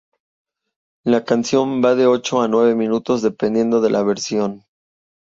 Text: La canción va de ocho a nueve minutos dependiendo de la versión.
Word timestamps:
La 1.05 1.25
canción 1.25 1.83
va 1.85 1.93
de 1.93 2.07
ocho 2.07 2.41
a 2.41 2.47
nueve 2.47 2.73
minutos 2.73 3.21
dependiendo 3.21 3.81
de 3.81 3.91
la 3.91 4.01
versión. 4.01 4.65